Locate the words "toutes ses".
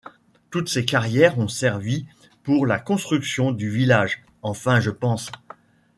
0.49-0.83